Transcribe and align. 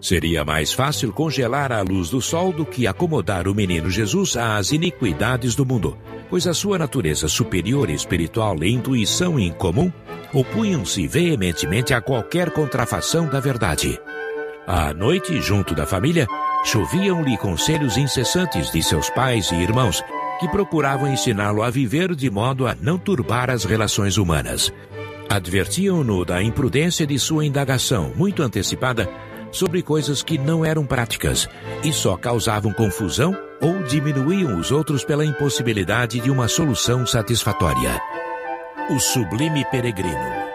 Seria 0.00 0.44
mais 0.44 0.72
fácil 0.72 1.12
congelar 1.12 1.72
a 1.72 1.82
luz 1.82 2.10
do 2.10 2.20
sol 2.20 2.52
do 2.52 2.64
que 2.64 2.86
acomodar 2.86 3.48
o 3.48 3.54
menino 3.54 3.90
Jesus 3.90 4.36
às 4.36 4.70
iniquidades 4.70 5.56
do 5.56 5.66
mundo, 5.66 5.98
pois 6.30 6.46
a 6.46 6.54
sua 6.54 6.78
natureza 6.78 7.26
superior 7.26 7.90
espiritual 7.90 8.62
e 8.62 8.72
intuição 8.72 9.38
em 9.40 9.52
comum 9.52 9.92
opunham-se 10.32 11.06
veementemente 11.08 11.92
a 11.92 12.00
qualquer 12.00 12.50
contrafação 12.50 13.26
da 13.26 13.40
verdade. 13.40 13.98
À 14.66 14.92
noite, 14.92 15.40
junto 15.40 15.74
da 15.74 15.86
família, 15.86 16.26
choviam-lhe 16.64 17.36
conselhos 17.36 17.96
incessantes 17.96 18.70
de 18.70 18.82
seus 18.82 19.08
pais 19.10 19.50
e 19.50 19.56
irmãos, 19.56 20.04
que 20.38 20.46
procuravam 20.48 21.12
ensiná-lo 21.12 21.62
a 21.62 21.70
viver 21.70 22.14
de 22.14 22.30
modo 22.30 22.66
a 22.66 22.76
não 22.80 22.98
turbar 22.98 23.50
as 23.50 23.64
relações 23.64 24.16
humanas. 24.16 24.72
Advertiam-no 25.28 26.24
da 26.24 26.42
imprudência 26.42 27.06
de 27.06 27.18
sua 27.18 27.44
indagação, 27.44 28.12
muito 28.14 28.42
antecipada, 28.42 29.10
sobre 29.52 29.82
coisas 29.82 30.22
que 30.22 30.38
não 30.38 30.64
eram 30.64 30.86
práticas 30.86 31.48
e 31.84 31.92
só 31.92 32.16
causavam 32.16 32.72
confusão 32.72 33.36
ou 33.60 33.82
diminuíam 33.84 34.58
os 34.58 34.70
outros 34.70 35.04
pela 35.04 35.24
impossibilidade 35.24 36.20
de 36.20 36.30
uma 36.30 36.48
solução 36.48 37.06
satisfatória. 37.06 38.00
O 38.90 38.98
Sublime 38.98 39.64
Peregrino 39.70 40.47